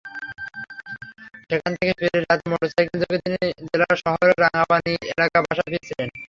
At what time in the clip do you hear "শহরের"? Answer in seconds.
4.03-4.37